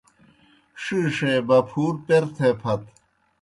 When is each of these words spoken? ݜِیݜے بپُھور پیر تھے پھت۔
ݜِیݜے 0.81 1.33
بپُھور 1.47 1.93
پیر 2.05 2.23
تھے 2.35 2.49
پھت۔ 2.61 2.81